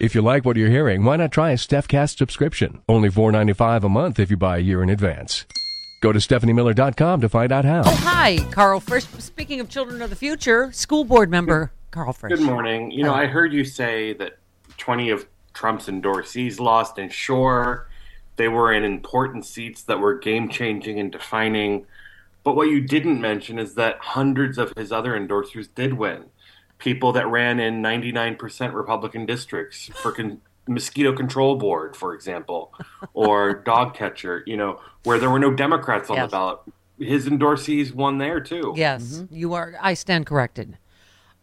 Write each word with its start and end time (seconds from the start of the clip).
If 0.00 0.14
you 0.14 0.22
like 0.22 0.44
what 0.44 0.56
you're 0.56 0.70
hearing, 0.70 1.02
why 1.02 1.16
not 1.16 1.32
try 1.32 1.50
a 1.50 1.56
StephCast 1.56 2.18
subscription? 2.18 2.82
Only 2.88 3.10
$4.95 3.10 3.82
a 3.82 3.88
month 3.88 4.20
if 4.20 4.30
you 4.30 4.36
buy 4.36 4.58
a 4.58 4.60
year 4.60 4.80
in 4.80 4.90
advance. 4.90 5.44
Go 6.00 6.12
to 6.12 6.20
stephaniemiller.com 6.20 7.20
to 7.20 7.28
find 7.28 7.50
out 7.50 7.64
how. 7.64 7.82
Oh, 7.84 7.96
hi, 7.96 8.38
Karl 8.52 8.78
Frisch. 8.78 9.06
Speaking 9.18 9.58
of 9.58 9.68
children 9.68 10.00
of 10.00 10.10
the 10.10 10.14
future, 10.14 10.70
school 10.70 11.02
board 11.02 11.30
member 11.30 11.72
Karl 11.90 12.12
Frisch. 12.12 12.30
Good 12.30 12.46
morning. 12.46 12.92
You 12.92 13.02
know, 13.02 13.12
I 13.12 13.26
heard 13.26 13.52
you 13.52 13.64
say 13.64 14.12
that 14.14 14.38
20 14.76 15.10
of 15.10 15.26
Trump's 15.52 15.86
endorsees 15.86 16.60
lost, 16.60 16.98
and 16.98 17.12
sure, 17.12 17.88
they 18.36 18.46
were 18.46 18.72
in 18.72 18.84
important 18.84 19.46
seats 19.46 19.82
that 19.82 19.98
were 19.98 20.16
game 20.16 20.48
changing 20.48 21.00
and 21.00 21.10
defining. 21.10 21.86
But 22.44 22.54
what 22.54 22.68
you 22.68 22.80
didn't 22.80 23.20
mention 23.20 23.58
is 23.58 23.74
that 23.74 23.98
hundreds 23.98 24.58
of 24.58 24.72
his 24.76 24.92
other 24.92 25.18
endorsers 25.18 25.66
did 25.74 25.94
win 25.94 26.26
people 26.78 27.12
that 27.12 27.26
ran 27.28 27.60
in 27.60 27.82
99% 27.82 28.72
Republican 28.72 29.26
districts 29.26 29.90
for 30.02 30.12
con- 30.12 30.40
mosquito 30.68 31.12
control 31.14 31.56
board, 31.56 31.96
for 31.96 32.14
example, 32.14 32.72
or 33.14 33.54
dog 33.64 33.94
catcher, 33.94 34.42
you 34.46 34.56
know, 34.56 34.80
where 35.04 35.18
there 35.18 35.30
were 35.30 35.38
no 35.38 35.52
Democrats 35.52 36.08
on 36.10 36.16
Yes. 36.16 36.30
the 36.30 36.36
ballot. 36.36 36.58
His 36.98 37.28
endorsees 37.28 37.92
won 37.94 38.18
there 38.18 38.40
too. 38.40 38.74
Yes, 38.76 39.24
you 39.30 39.54
are. 39.54 39.74
I 39.80 39.94
stand 39.94 40.26
corrected. 40.26 40.78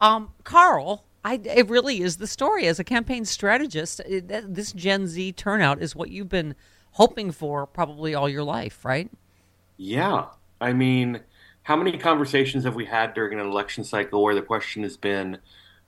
Um, 0.01 0.31
Karl, 0.43 1.05
I, 1.23 1.35
it 1.43 1.69
really 1.69 2.01
is 2.01 2.17
the 2.17 2.27
story. 2.27 2.67
As 2.67 2.77
a 2.79 2.83
campaign 2.83 3.23
strategist, 3.23 4.01
it, 4.01 4.27
this 4.53 4.73
Gen 4.73 5.07
Z 5.07 5.31
turnout 5.33 5.81
is 5.81 5.95
what 5.95 6.09
you've 6.11 6.27
been 6.29 6.55
hoping 6.91 7.31
for 7.31 7.65
probably 7.65 8.13
all 8.13 8.27
your 8.27 8.43
life, 8.43 8.83
right? 8.83 9.09
Yeah. 9.77 10.25
I 10.59 10.73
mean, 10.73 11.21
how 11.65 11.75
many 11.75 11.97
conversations 11.97 12.63
have 12.63 12.75
we 12.75 12.85
had 12.85 13.15
during 13.15 13.39
an 13.39 13.45
election 13.45 13.83
cycle 13.83 14.21
where 14.21 14.35
the 14.35 14.41
question 14.43 14.83
has 14.83 14.97
been 14.97 15.39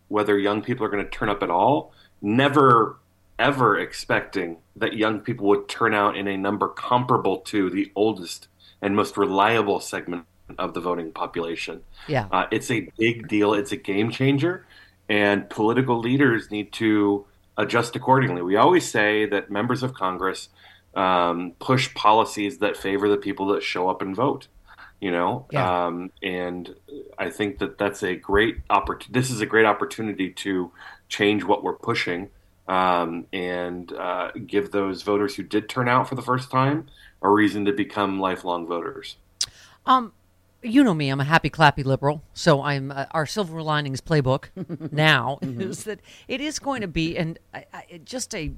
whether 0.07 0.35
young 0.35 0.63
people 0.63 0.83
are 0.83 0.89
going 0.89 1.03
to 1.03 1.09
turn 1.09 1.29
up 1.29 1.43
at 1.43 1.51
all? 1.51 1.93
Never, 2.19 2.97
ever 3.37 3.77
expecting 3.77 4.57
that 4.75 4.93
young 4.93 5.19
people 5.19 5.45
would 5.45 5.69
turn 5.69 5.93
out 5.93 6.17
in 6.17 6.27
a 6.27 6.35
number 6.35 6.67
comparable 6.67 7.37
to 7.41 7.69
the 7.69 7.91
oldest 7.95 8.47
and 8.81 8.95
most 8.95 9.17
reliable 9.17 9.79
segment 9.79 10.25
of 10.57 10.73
the 10.73 10.79
voting 10.81 11.11
population. 11.11 11.83
Yeah. 12.07 12.25
Uh, 12.31 12.47
it's 12.49 12.71
a 12.71 12.89
big 12.97 13.27
deal. 13.27 13.53
It's 13.53 13.71
a 13.71 13.77
game 13.77 14.09
changer, 14.09 14.65
and 15.07 15.47
political 15.47 15.99
leaders 15.99 16.49
need 16.49 16.73
to 16.73 17.27
adjust 17.55 17.95
accordingly. 17.95 18.41
We 18.41 18.55
always 18.55 18.89
say 18.89 19.27
that 19.27 19.51
members 19.51 19.83
of 19.83 19.93
Congress 19.93 20.49
um, 20.95 21.53
push 21.59 21.93
policies 21.93 22.57
that 22.57 22.77
favor 22.77 23.07
the 23.07 23.17
people 23.17 23.45
that 23.49 23.61
show 23.61 23.87
up 23.87 24.01
and 24.01 24.15
vote. 24.15 24.47
You 24.99 25.11
know, 25.11 25.45
Yeah. 25.51 25.85
um, 25.85 26.11
and 26.23 26.75
I 27.19 27.29
think 27.29 27.59
that 27.59 27.77
that's 27.77 28.01
a 28.01 28.15
great 28.15 28.57
opportunity. 28.69 29.19
This 29.19 29.29
is 29.29 29.41
a 29.41 29.45
great 29.45 29.65
opportunity 29.65 30.31
to 30.31 30.71
change 31.07 31.43
what 31.43 31.63
we're 31.63 31.77
pushing 31.77 32.29
um, 32.67 33.25
and 33.31 33.93
uh, 33.93 34.31
give 34.45 34.71
those 34.71 35.03
voters 35.03 35.35
who 35.35 35.43
did 35.43 35.69
turn 35.69 35.87
out 35.87 36.09
for 36.09 36.15
the 36.15 36.21
first 36.21 36.49
time 36.49 36.87
a 37.21 37.29
reason 37.29 37.65
to 37.65 37.71
become 37.71 38.19
lifelong 38.19 38.65
voters. 38.65 39.17
Um, 39.85 40.13
you 40.61 40.83
know 40.83 40.93
me, 40.93 41.09
I'm 41.09 41.21
a 41.21 41.25
happy 41.25 41.49
clappy 41.49 41.85
liberal. 41.85 42.23
So 42.33 42.61
I'm 42.61 42.91
uh, 42.91 43.05
our 43.11 43.25
silver 43.25 43.61
linings 43.61 44.01
playbook 44.01 44.45
now 44.91 45.39
is 45.41 45.83
that 45.85 45.99
it 46.27 46.41
is 46.41 46.59
going 46.59 46.81
to 46.81 46.87
be 46.87 47.17
and 47.17 47.39
I, 47.53 47.65
I, 47.73 48.01
just 48.03 48.33
a 48.35 48.51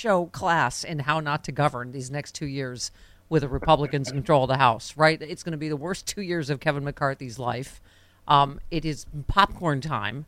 show 0.00 0.26
class 0.26 0.84
in 0.84 1.00
how 1.00 1.20
not 1.20 1.44
to 1.44 1.52
govern 1.52 1.92
these 1.92 2.10
next 2.10 2.34
two 2.34 2.46
years 2.46 2.90
with 3.32 3.40
the 3.42 3.48
Republicans 3.48 4.10
in 4.10 4.14
control 4.18 4.44
of 4.44 4.48
the 4.48 4.58
House. 4.58 4.94
Right? 4.96 5.20
It's 5.20 5.42
going 5.42 5.52
to 5.52 5.58
be 5.58 5.70
the 5.70 5.76
worst 5.76 6.06
two 6.06 6.20
years 6.20 6.50
of 6.50 6.60
Kevin 6.60 6.84
McCarthy's 6.84 7.38
life. 7.38 7.80
Um, 8.28 8.60
it 8.70 8.84
is 8.84 9.06
popcorn 9.26 9.80
time. 9.80 10.26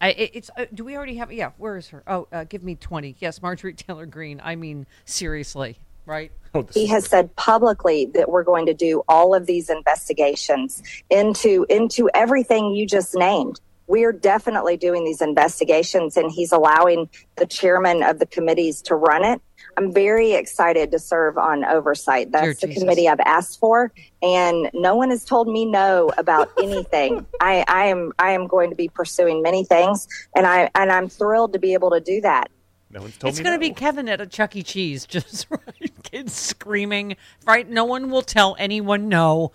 I, 0.00 0.10
it- 0.10 0.30
it's. 0.34 0.50
Uh, 0.56 0.66
do 0.74 0.84
we 0.84 0.96
already 0.96 1.14
have? 1.16 1.32
Yeah. 1.32 1.52
Where 1.56 1.76
is 1.76 1.88
her? 1.88 2.02
Oh, 2.08 2.26
uh, 2.32 2.44
give 2.44 2.62
me 2.64 2.74
twenty. 2.74 3.14
Yes, 3.20 3.40
Marjorie 3.40 3.72
Taylor 3.74 4.04
Greene. 4.04 4.40
I 4.44 4.56
mean, 4.56 4.86
seriously, 5.04 5.78
right? 6.04 6.32
he 6.72 6.86
has 6.86 7.06
said 7.06 7.34
publicly 7.36 8.06
that 8.14 8.28
we're 8.28 8.44
going 8.44 8.66
to 8.66 8.74
do 8.74 9.02
all 9.08 9.34
of 9.34 9.46
these 9.46 9.70
investigations 9.70 10.82
into 11.10 11.66
into 11.68 12.08
everything 12.14 12.72
you 12.74 12.86
just 12.86 13.14
named 13.14 13.60
we're 13.86 14.12
definitely 14.12 14.76
doing 14.76 15.04
these 15.04 15.20
investigations 15.20 16.16
and 16.16 16.30
he's 16.30 16.52
allowing 16.52 17.08
the 17.36 17.46
chairman 17.46 18.02
of 18.02 18.18
the 18.18 18.26
committees 18.26 18.80
to 18.82 18.94
run 18.94 19.24
it 19.24 19.42
i'm 19.76 19.92
very 19.92 20.32
excited 20.32 20.90
to 20.90 20.98
serve 20.98 21.36
on 21.38 21.64
oversight 21.64 22.30
that's 22.32 22.44
Dear 22.44 22.54
the 22.54 22.66
Jesus. 22.68 22.82
committee 22.82 23.08
i've 23.08 23.20
asked 23.20 23.58
for 23.60 23.92
and 24.22 24.70
no 24.74 24.94
one 24.96 25.10
has 25.10 25.24
told 25.24 25.48
me 25.48 25.64
no 25.66 26.10
about 26.18 26.50
anything 26.62 27.26
i 27.40 27.64
i 27.68 27.84
am 27.86 28.12
i 28.18 28.30
am 28.30 28.46
going 28.46 28.70
to 28.70 28.76
be 28.76 28.88
pursuing 28.88 29.42
many 29.42 29.64
things 29.64 30.06
and 30.36 30.46
i 30.46 30.70
and 30.74 30.90
i'm 30.92 31.08
thrilled 31.08 31.52
to 31.52 31.58
be 31.58 31.72
able 31.74 31.90
to 31.90 32.00
do 32.00 32.20
that 32.20 32.50
No 32.90 33.00
one's 33.02 33.16
told 33.16 33.30
It's 33.32 33.40
going 33.40 33.58
to 33.58 33.64
no. 33.64 33.68
be 33.68 33.74
Kevin 33.74 34.08
at 34.08 34.20
a 34.20 34.26
Chuck 34.26 34.54
E. 34.56 34.62
Cheese, 34.62 35.04
just 35.16 35.46
right, 35.50 35.92
kids 36.04 36.32
screaming. 36.32 37.16
Right, 37.44 37.68
no 37.68 37.84
one 37.84 38.08
will 38.10 38.22
tell 38.22 38.54
anyone 38.58 39.08
no. 39.08 39.50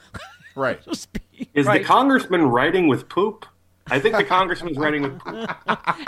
right. 0.56 0.84
Just 0.86 1.14
be- 1.14 1.48
Is 1.54 1.66
right. 1.66 1.82
the 1.82 1.86
congressman 1.88 2.44
writing 2.48 2.88
with 2.90 3.08
poop? 3.08 3.46
I 3.88 3.98
think 4.00 4.18
the 4.18 4.26
congressman's 4.26 4.78
writing 4.78 5.04
with 5.04 5.20
poop. 5.20 5.50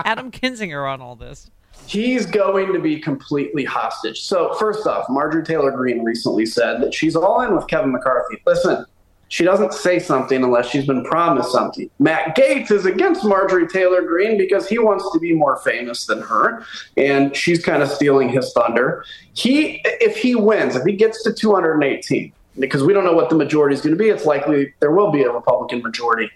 Adam 0.05 0.29
Kinzinger 0.29 0.83
on 0.91 0.99
all 1.01 1.16
this? 1.16 1.49
He's 1.87 2.25
going 2.25 2.71
to 2.73 2.79
be 2.79 2.99
completely 2.99 3.65
hostage. 3.65 4.21
So, 4.21 4.53
first 4.53 4.87
off, 4.87 5.05
Marjorie 5.09 5.43
Taylor 5.43 5.71
Greene 5.71 6.03
recently 6.03 6.45
said 6.45 6.81
that 6.81 6.93
she's 6.93 7.15
all 7.15 7.41
in 7.41 7.55
with 7.55 7.67
Kevin 7.67 7.91
McCarthy. 7.91 8.41
Listen, 8.45 8.85
she 9.27 9.43
doesn't 9.43 9.73
say 9.73 9.99
something 9.99 10.43
unless 10.43 10.69
she's 10.69 10.85
been 10.85 11.03
promised 11.03 11.51
something. 11.51 11.89
Matt 11.99 12.35
Gaetz 12.35 12.71
is 12.71 12.85
against 12.85 13.25
Marjorie 13.25 13.67
Taylor 13.67 14.01
Greene 14.03 14.37
because 14.37 14.69
he 14.69 14.77
wants 14.79 15.09
to 15.11 15.19
be 15.19 15.33
more 15.33 15.57
famous 15.57 16.05
than 16.05 16.21
her, 16.21 16.65
and 16.95 17.35
she's 17.35 17.63
kind 17.63 17.83
of 17.83 17.89
stealing 17.89 18.29
his 18.29 18.53
thunder. 18.53 19.03
He, 19.33 19.81
if 19.85 20.15
he 20.15 20.35
wins, 20.35 20.75
if 20.75 20.83
he 20.83 20.93
gets 20.93 21.23
to 21.23 21.34
218, 21.34 22.31
because 22.59 22.84
we 22.84 22.93
don't 22.93 23.05
know 23.05 23.13
what 23.13 23.29
the 23.29 23.35
majority 23.35 23.73
is 23.73 23.81
going 23.81 23.96
to 23.96 23.99
be, 23.99 24.09
it's 24.09 24.25
likely 24.25 24.73
there 24.79 24.91
will 24.91 25.11
be 25.11 25.23
a 25.23 25.31
Republican 25.31 25.81
majority 25.81 26.29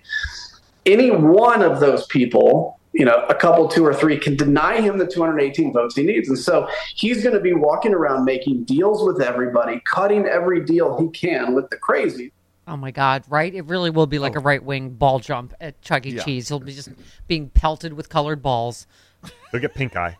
any 0.85 1.11
one 1.11 1.61
of 1.61 1.79
those 1.79 2.05
people, 2.07 2.79
you 2.95 3.03
know, 3.05 3.25
a 3.29 3.35
couple, 3.35 3.67
two 3.67 3.85
or 3.85 3.93
three, 3.93 4.17
can 4.17 4.35
deny 4.37 4.79
him 4.81 4.97
the 4.97 5.05
218 5.05 5.73
votes 5.73 5.95
he 5.95 6.03
needs. 6.03 6.29
And 6.29 6.39
so 6.39 6.67
he's 6.95 7.21
going 7.21 7.35
to 7.35 7.41
be 7.41 7.53
walking 7.53 7.93
around 7.93 8.23
making 8.25 8.63
deals 8.63 9.03
with 9.03 9.21
everybody, 9.21 9.81
cutting 9.85 10.25
every 10.25 10.63
deal 10.63 10.97
he 10.97 11.09
can 11.09 11.53
with 11.53 11.69
the 11.69 11.77
crazy. 11.77 12.31
Oh 12.67 12.75
my 12.77 12.89
God! 12.89 13.23
Right, 13.29 13.53
it 13.53 13.65
really 13.65 13.91
will 13.91 14.07
be 14.07 14.17
Oh. 14.17 14.21
like 14.21 14.35
a 14.35 14.39
right 14.39 14.63
wing 14.63 14.89
ball 14.89 15.19
jump 15.19 15.53
at 15.61 15.79
Chuck 15.83 16.05
E. 16.07 16.11
Yeah. 16.15 16.23
Cheese. 16.23 16.47
He'll 16.47 16.59
be 16.59 16.73
just 16.73 16.89
being 17.27 17.49
pelted 17.49 17.93
with 17.93 18.09
colored 18.09 18.41
balls. 18.41 18.87
He'll 19.51 19.59
get 19.61 19.75
pink 19.75 19.95
eye. 19.95 20.17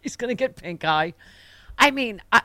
He's 0.00 0.16
going 0.16 0.28
to 0.30 0.34
get 0.34 0.56
pink 0.56 0.84
eye. 0.86 1.12
I 1.76 1.90
mean, 1.90 2.22
I, 2.32 2.40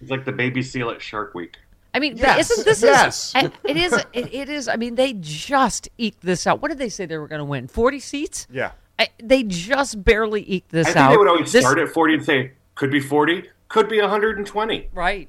It's 0.00 0.10
like 0.10 0.24
the 0.24 0.32
baby 0.32 0.62
seal 0.64 0.90
at 0.90 1.00
Shark 1.00 1.34
Week. 1.34 1.56
I 1.94 1.98
mean, 2.00 2.16
Yes, 2.16 2.50
isn't 2.50 2.64
this 2.64 2.82
yes. 2.82 3.32
is 3.36 3.50
it 3.64 3.76
is 3.76 3.92
it, 3.92 4.06
it 4.34 4.48
is? 4.48 4.68
I 4.68 4.76
mean, 4.76 4.94
they 4.94 5.14
just 5.14 5.88
eked 5.98 6.20
this 6.22 6.46
out. 6.46 6.60
What 6.60 6.68
did 6.68 6.78
they 6.78 6.88
say 6.88 7.06
they 7.06 7.16
were 7.18 7.28
going 7.28 7.40
to 7.40 7.44
win? 7.44 7.66
Forty 7.68 7.98
seats? 8.00 8.46
Yeah. 8.50 8.72
I, 8.98 9.08
they 9.22 9.42
just 9.44 10.02
barely 10.04 10.42
eked 10.50 10.70
this 10.70 10.88
I 10.88 10.92
think 10.92 11.04
out. 11.04 11.10
they 11.10 11.16
would 11.16 11.28
always 11.28 11.52
This- 11.52 11.64
start 11.64 11.78
at 11.78 11.88
40 11.88 12.14
and 12.14 12.24
say, 12.24 12.52
could 12.74 12.90
be 12.90 13.00
40, 13.00 13.44
could 13.68 13.88
be 13.88 14.00
120. 14.00 14.88
Right. 14.92 15.28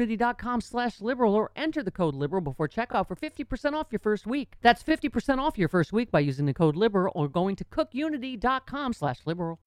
cookunity.com 0.01 0.61
slash 0.61 1.01
liberal 1.01 1.33
or 1.35 1.51
enter 1.55 1.83
the 1.83 1.91
code 1.91 2.15
liberal 2.15 2.41
before 2.41 2.67
checkout 2.67 3.07
for 3.07 3.15
50% 3.15 3.73
off 3.73 3.87
your 3.91 3.99
first 3.99 4.25
week. 4.27 4.55
That's 4.61 4.83
50% 4.83 5.39
off 5.39 5.57
your 5.57 5.69
first 5.69 5.93
week 5.93 6.11
by 6.11 6.19
using 6.21 6.45
the 6.45 6.53
code 6.53 6.75
liberal 6.75 7.11
or 7.15 7.27
going 7.27 7.55
to 7.57 7.65
cookunity.com 7.65 8.93
slash 8.93 9.19
liberal. 9.25 9.59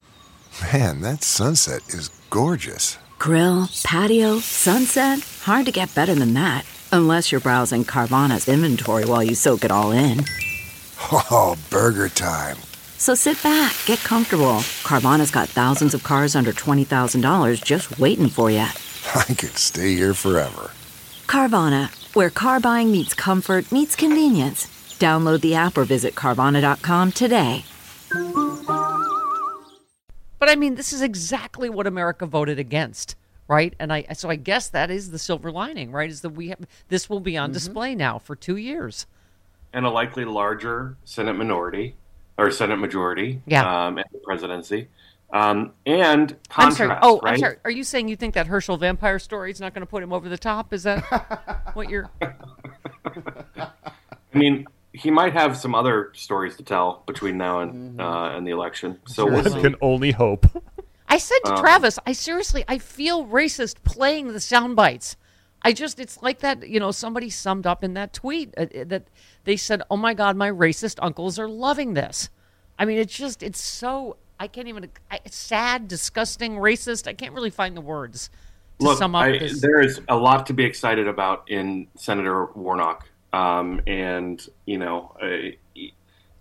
Man, 0.73 1.01
that 1.01 1.23
sunset 1.23 1.83
is 1.89 2.09
gorgeous. 2.31 2.99
Grill, 3.19 3.69
patio, 3.85 4.39
sunset. 4.39 5.21
Hard 5.43 5.67
to 5.67 5.73
get 5.73 5.95
better 5.95 6.15
than 6.15 6.35
that. 6.35 6.65
Unless 6.93 7.33
you're 7.33 7.41
browsing 7.41 7.85
Carvana's 7.85 8.49
inventory 8.49 9.05
while 9.05 9.23
you 9.23 9.35
soak 9.35 9.65
it 9.65 9.71
all 9.71 9.93
in. 9.93 10.25
Oh, 11.13 11.57
burger 11.71 12.09
time. 12.09 12.57
So 12.99 13.15
sit 13.15 13.43
back, 13.43 13.75
get 13.85 13.99
comfortable. 13.99 14.61
Carvana's 14.85 15.31
got 15.31 15.49
thousands 15.49 15.93
of 15.95 16.03
cars 16.05 16.37
under 16.37 16.53
$20,000 16.53 17.63
just 17.65 17.99
waiting 17.99 18.29
for 18.29 18.51
you. 18.51 18.67
I 19.29 19.35
could 19.35 19.57
stay 19.57 19.95
here 19.95 20.15
forever. 20.15 20.71
Carvana, 21.27 21.89
where 22.15 22.31
car 22.31 22.61
buying 22.61 22.91
meets 22.93 23.15
comfort, 23.15 23.71
meets 23.73 23.97
convenience. 23.97 24.67
Download 24.99 25.41
the 25.41 25.55
app 25.55 25.77
or 25.77 25.85
visit 25.85 26.15
Carvana.com 26.15 27.13
today. 27.13 27.65
But 30.39 30.49
I 30.51 30.57
mean, 30.57 30.75
this 30.75 30.93
is 30.93 31.01
exactly 31.03 31.71
what 31.71 31.87
America 31.87 32.27
voted 32.27 32.59
against, 32.59 33.17
right? 33.49 33.75
And 33.79 33.93
I 33.93 34.05
so 34.15 34.29
I 34.29 34.37
guess 34.37 34.69
that 34.69 34.91
is 34.91 35.11
the 35.11 35.19
silver 35.19 35.51
lining, 35.51 35.91
right? 35.91 36.11
Is 36.11 36.21
that 36.21 36.31
we 36.31 36.49
have 36.49 36.59
this 36.89 37.09
will 37.09 37.21
be 37.21 37.37
on 37.37 37.51
display 37.53 37.95
now 37.95 38.19
for 38.19 38.37
two 38.37 38.57
years. 38.57 39.07
and 39.73 39.85
a 39.87 39.91
likely 39.91 40.25
larger 40.25 40.97
Senate 41.05 41.35
minority 41.35 41.97
or 42.39 42.51
Senate 42.51 42.77
majority 42.79 43.41
Yeah. 43.47 43.87
um, 43.87 43.99
and 43.99 44.07
the 44.13 44.19
presidency. 44.19 44.89
Um, 45.35 45.73
and 45.85 46.37
I'm 46.57 46.71
sorry. 46.71 46.97
Oh, 47.03 47.21
right? 47.21 47.33
I'm 47.33 47.39
sorry. 47.39 47.57
Are 47.65 47.71
you 47.71 47.83
saying 47.83 48.09
you 48.09 48.15
think 48.15 48.35
that 48.35 48.47
Herschel 48.47 48.77
vampire 48.77 49.19
story 49.19 49.51
is 49.51 49.61
not 49.61 49.75
going 49.75 49.83
to 49.83 49.87
put 49.87 50.03
him 50.03 50.13
over 50.13 50.29
the 50.29 50.39
top? 50.39 50.73
Is 50.73 50.85
that 50.85 51.01
what 51.75 51.91
you're? 51.91 52.09
I 52.23 53.69
mean, 54.33 54.65
he 54.93 55.11
might 55.11 55.33
have 55.33 55.57
some 55.57 55.75
other 55.75 56.13
stories 56.15 56.57
to 56.57 56.63
tell 56.63 57.03
between 57.07 57.37
now 57.37 57.61
and 57.61 58.01
uh, 58.01 58.31
and 58.35 58.47
the 58.47 58.53
election. 58.53 59.01
So 59.09 59.27
we'll 59.27 59.43
One 59.43 59.61
can 59.61 59.75
only 59.83 60.13
hope. 60.13 60.47
I 61.09 61.19
said 61.19 61.39
to 61.45 61.53
Um, 61.53 61.59
Travis, 61.59 61.99
I 62.07 62.13
seriously, 62.13 62.65
I 62.67 62.79
feel 62.79 63.27
racist 63.27 63.83
playing 63.85 64.33
the 64.33 64.41
sound 64.41 64.77
bites. 64.77 65.17
I 65.63 65.73
just, 65.73 65.99
it's 65.99 66.23
like 66.23 66.41
that, 66.41 66.69
you 66.69 66.79
know, 66.79 66.91
somebody 66.91 67.31
summed 67.31 67.67
up 67.67 67.83
in 67.83 67.95
that 67.95 68.13
tweet 68.13 68.53
uh, 68.57 68.63
uh, 68.63 68.85
that 68.87 69.09
they 69.45 69.57
said, 69.57 69.83
oh 69.91 69.97
my 69.97 70.13
God, 70.13 70.37
my 70.37 70.51
racist 70.51 70.99
uncles 71.01 71.39
are 71.39 71.49
loving 71.49 71.95
this. 71.95 72.29
I 72.79 72.85
mean, 72.85 72.99
it's 72.99 73.17
just, 73.17 73.43
it's 73.43 73.63
so, 73.63 74.17
I 74.39 74.49
can't 74.49 74.69
even, 74.69 74.91
I, 75.11 75.21
sad, 75.27 75.89
disgusting, 75.89 76.57
racist. 76.57 77.07
I 77.07 77.15
can't 77.15 77.35
really 77.35 77.51
find 77.51 77.77
the 77.77 77.81
words 77.81 78.31
to 78.81 78.87
Look, 78.87 78.99
sum 78.99 79.15
up 79.15 79.25
I, 79.25 79.39
this. 79.39 79.61
there 79.61 79.81
is 79.81 80.01
a 80.09 80.17
lot 80.17 80.47
to 80.47 80.53
be 80.53 80.65
excited 80.65 81.09
about 81.09 81.51
in 81.51 81.87
Senator 81.97 82.47
Warnock, 82.55 83.09
um, 83.33 83.81
and 83.87 84.45
you 84.67 84.79
know, 84.79 85.17
uh, 85.23 85.83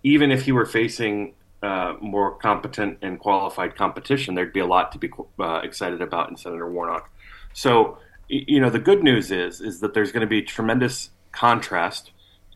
even 0.02 0.30
if 0.30 0.42
he 0.42 0.52
were 0.52 0.66
facing 0.66 1.34
uh, 1.62 1.94
more 2.00 2.32
competent 2.36 2.98
and 3.02 3.18
qualified 3.18 3.74
competition, 3.76 4.34
there'd 4.34 4.52
be 4.52 4.60
a 4.60 4.66
lot 4.66 4.92
to 4.92 4.98
be 4.98 5.10
uh, 5.38 5.60
excited 5.62 6.02
about 6.02 6.28
in 6.28 6.36
Senator 6.36 6.70
Warnock. 6.70 7.10
So, 7.52 7.98
you 8.28 8.60
know, 8.60 8.70
the 8.70 8.78
good 8.78 9.02
news 9.02 9.30
is 9.30 9.60
is 9.60 9.80
that 9.80 9.94
there's 9.94 10.12
going 10.12 10.22
to 10.22 10.26
be 10.26 10.42
tremendous 10.42 11.10
contrast 11.32 12.10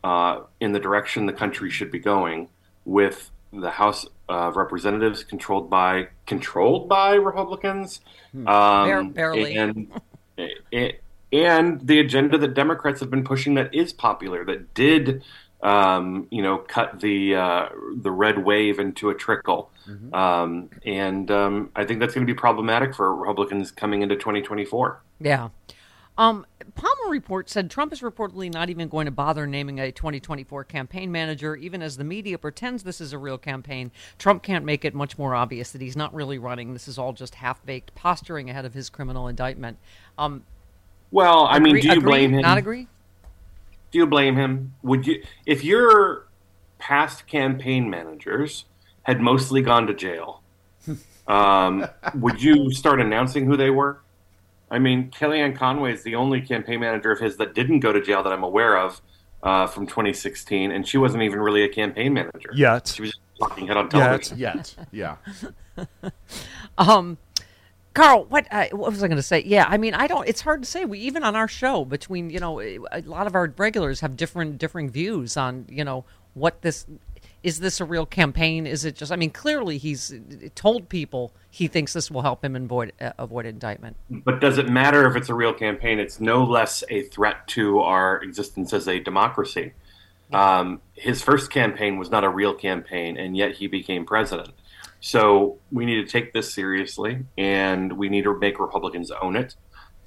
uh, 0.05 0.41
in 0.61 0.73
the 0.73 0.81
direction 0.81 1.27
the 1.27 1.33
country 1.33 1.71
should 1.71 1.91
be 1.91 1.99
going 1.99 2.49
with 2.85 3.31
the 3.53 3.71
House 3.71 4.07
of 4.29 4.57
Representatives 4.57 5.25
controlled 5.25 5.71
by 5.71 6.09
controlled 6.27 6.89
by 6.89 7.15
Republicans, 7.15 8.01
um, 8.47 9.11
barely. 9.11 9.57
and 9.57 9.93
and 11.33 11.87
the 11.87 11.99
agenda 12.01 12.39
that 12.39 12.55
Democrats 12.55 13.01
have 13.01 13.11
been 13.11 13.25
pushing 13.25 13.55
that 13.55 13.75
is 13.75 13.93
popular 13.93 14.45
that 14.45 14.75
did 14.75 15.23
um, 15.63 16.29
you 16.31 16.43
know 16.43 16.59
cut 16.59 17.01
the 17.01 17.35
uh, 17.35 17.69
the 17.97 18.11
red 18.11 18.45
wave 18.45 18.79
into 18.79 19.11
a 19.11 19.15
trickle, 19.15 19.71
um, 20.13 20.71
and 20.85 21.31
um, 21.31 21.71
I 21.75 21.85
think 21.85 22.01
that's 22.01 22.15
going 22.15 22.27
to 22.27 22.33
be 22.33 22.39
problematic 22.39 22.95
for 22.95 23.15
Republicans 23.15 23.71
coming 23.71 24.03
into 24.03 24.17
2024. 24.17 25.03
Yeah. 25.21 25.49
Um, 26.19 26.45
Palmer 26.75 27.11
report 27.11 27.49
said 27.49 27.71
Trump 27.71 27.93
is 27.93 28.01
reportedly 28.01 28.53
not 28.53 28.71
even 28.71 28.89
going 28.89 29.07
to 29.07 29.13
bother 29.13 29.47
naming 29.47 29.79
a 29.79 29.93
2024 29.93 30.65
campaign 30.65 31.13
manager, 31.13 31.55
even 31.55 31.81
as 31.81 31.97
the 31.97 32.03
media 32.03 32.37
pretends 32.37 32.83
this 32.83 33.01
is 33.01 33.13
a 33.13 33.19
real 33.19 33.39
campaign. 33.39 33.93
Trump 34.19 34.43
can't 34.43 34.65
make 34.65 34.85
it 34.85 34.95
much 34.95 35.17
more 35.17 35.37
obvious 35.37 35.71
that 35.71 35.81
he's 35.81 35.97
not 35.97 36.13
really 36.13 36.37
running. 36.37 36.73
This 36.73 36.89
is 36.89 36.99
all 36.99 37.13
just 37.13 37.37
half 37.37 37.65
baked 37.65 37.95
posturing 37.95 38.51
ahead 38.51 38.65
of 38.65 38.75
his 38.75 38.91
criminal 38.91 39.29
indictment. 39.29 39.79
Um, 40.19 40.43
Well, 41.13 41.47
I 41.47 41.61
mean, 41.61 41.77
do 41.77 41.87
you 41.87 41.93
agree? 41.93 42.03
blame 42.03 42.35
him? 42.35 42.43
Not 42.43 42.59
agree? 42.59 42.89
Do 43.93 43.99
you 43.99 44.07
blame 44.07 44.35
him? 44.35 44.75
Would 44.83 45.07
you, 45.07 45.23
if 45.47 45.63
your 45.63 46.27
past 46.79 47.29
campaign 47.29 47.89
managers 47.89 48.65
had 49.05 49.21
mostly 49.21 49.63
gone 49.63 49.87
to 49.87 49.95
jail, 49.95 50.43
um, 51.29 51.87
would 52.17 52.43
you 52.43 52.73
start 52.73 53.01
announcing 53.01 53.47
who 53.47 53.57
they 53.57 53.71
were? 53.71 54.01
I 54.71 54.79
mean, 54.79 55.11
Kellyanne 55.11 55.57
Conway 55.57 55.93
is 55.93 56.03
the 56.03 56.15
only 56.15 56.41
campaign 56.41 56.81
manager 56.81 57.11
of 57.11 57.21
his 57.21 57.37
that 57.39 57.55
didn't 57.55 57.81
go 57.81 57.93
to 57.93 58.01
jail 58.01 58.23
that 58.23 58.33
I'm 58.33 58.45
aware 58.45 58.77
of 58.77 59.01
uh, 59.43 59.67
from 59.67 59.87
2016, 59.87 60.71
and 60.71 60.87
she 60.87 60.99
wasn't 60.99 61.23
even 61.23 61.41
really 61.41 61.63
a 61.63 61.69
campaign 61.69 62.13
manager 62.13 62.51
Yet. 62.55 62.89
She 62.89 63.03
was 63.03 63.11
just 63.13 63.21
talking 63.41 63.67
head 63.67 63.77
on 63.77 63.85
Yet. 63.85 63.91
television. 63.91 64.39
Yet, 64.39 64.77
yeah. 64.93 65.17
Um, 66.77 67.19
Karl, 67.95 68.25
what 68.27 68.47
uh, 68.51 68.67
what 68.73 68.93
was 68.93 69.03
I 69.03 69.09
going 69.09 69.17
to 69.17 69.23
say? 69.23 69.43
Yeah, 69.45 69.67
I 69.69 69.77
mean, 69.77 69.95
I 69.95 70.07
don't. 70.07 70.29
It's 70.29 70.43
hard 70.43 70.63
to 70.63 70.69
say. 70.69 70.85
We 70.85 71.01
even 71.01 71.25
on 71.25 71.35
our 71.35 71.49
show, 71.49 71.85
between 71.85 72.31
you 72.31 72.39
know, 72.39 72.61
a 72.61 72.79
lot 73.05 73.27
of 73.27 73.35
our 73.35 73.53
regulars 73.57 74.01
have 74.01 74.17
different 74.17 74.59
differing 74.59 74.89
views 74.89 75.37
on 75.37 75.67
you 75.69 75.85
know 75.85 76.05
what 76.35 76.63
this 76.63 76.87
is. 77.43 77.61
This 77.61 77.81
a 77.81 77.85
real 77.85 78.07
campaign? 78.07 78.67
Is 78.67 78.85
it 78.85 78.95
just? 78.97 79.13
I 79.13 79.17
mean, 79.17 79.31
clearly 79.31 79.79
he's 79.79 80.15
told 80.55 80.89
people 80.89 81.33
he 81.51 81.67
thinks 81.69 81.93
this 81.93 82.11
will 82.11 82.23
help 82.23 82.45
him 82.45 82.57
avoid 82.57 82.93
uh, 83.01 83.13
avoid 83.19 83.47
indictment. 83.47 83.97
But 84.11 84.41
does 84.41 84.59
it 84.59 84.69
matter 84.69 85.09
if 85.09 85.17
it's 85.17 85.29
a 85.29 85.35
real 85.35 85.55
campaign? 85.55 85.99
It's 85.99 86.21
no 86.21 86.45
less 86.45 86.85
a 86.89 87.03
threat 87.03 87.47
to 87.49 87.81
our 87.81 88.23
existence 88.23 88.73
as 88.73 88.89
a 88.89 88.99
democracy. 89.01 89.73
Um, 90.33 90.83
his 90.95 91.23
first 91.23 91.51
campaign 91.51 91.99
was 91.99 92.11
not 92.11 92.23
a 92.25 92.29
real 92.29 92.55
campaign, 92.55 93.17
and 93.17 93.37
yet 93.37 93.53
he 93.53 93.67
became 93.67 94.05
president. 94.05 94.51
So 95.01 95.59
we 95.73 95.87
need 95.87 96.05
to 96.05 96.07
take 96.07 96.33
this 96.33 96.53
seriously, 96.53 97.25
and 97.39 97.93
we 97.95 98.09
need 98.09 98.25
to 98.25 98.39
make 98.39 98.59
Republicans 98.59 99.11
own 99.11 99.37
it. 99.37 99.55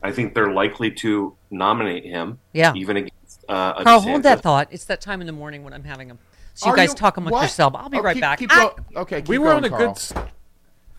I 0.03 0.11
think 0.11 0.33
they're 0.33 0.51
likely 0.51 0.91
to 0.91 1.35
nominate 1.49 2.03
him, 2.03 2.39
Yeah. 2.53 2.73
even 2.75 2.97
against 2.97 3.45
uh, 3.47 3.83
Karl, 3.83 4.01
hold 4.01 4.23
that 4.23 4.41
thought. 4.41 4.67
It's 4.71 4.85
that 4.85 5.01
time 5.01 5.21
in 5.21 5.27
the 5.27 5.33
morning 5.33 5.63
when 5.63 5.73
I'm 5.73 5.83
having 5.83 6.07
them. 6.07 6.19
So 6.61 6.67
you 6.67 6.73
Are 6.73 6.75
guys 6.75 6.89
you- 6.89 6.95
talk 6.95 7.17
amongst 7.17 7.31
what? 7.33 7.41
yourself. 7.41 7.73
I'll 7.75 7.89
be 7.89 7.97
Oh, 7.97 8.01
right 8.03 8.13
keep- 8.13 8.21
back. 8.21 8.37
keep 8.37 8.51
I- 8.53 8.55
go- 8.65 8.75
okay, 9.01 9.21
keep 9.21 9.29
we 9.29 9.39
were 9.39 9.45
going, 9.45 9.57
on 9.57 9.63
a 9.65 9.69
Karl. 9.69 9.79
good. 9.79 9.89
s- 9.89 10.13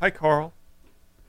Hi, 0.01 0.11
Karl. 0.11 0.53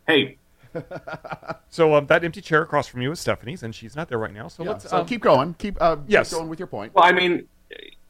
Hey, 0.07 0.37
So 1.69 1.93
um, 1.93 2.07
that 2.07 2.23
empty 2.23 2.41
chair 2.41 2.63
across 2.63 2.87
from 2.87 3.01
you 3.03 3.11
is 3.11 3.19
Stephanie's, 3.19 3.61
and 3.61 3.75
she's 3.75 3.95
not 3.95 4.09
there 4.09 4.17
right 4.17 4.33
now. 4.33 4.47
So 4.47 4.63
Yeah, 4.63 4.71
let's 4.71 4.89
so 4.89 5.01
um, 5.01 5.05
keep 5.05 5.21
going. 5.21 5.53
Keep, 5.59 5.77
uh, 5.79 5.97
Yes. 6.07 6.29
keep 6.31 6.39
going 6.39 6.49
with 6.49 6.57
your 6.57 6.65
point. 6.67 6.95
Well, 6.95 7.03
I 7.05 7.11
mean, 7.11 7.47